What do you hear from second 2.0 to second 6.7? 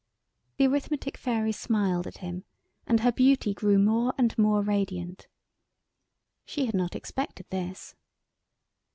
at him, and her beauty grew more and more radiant. She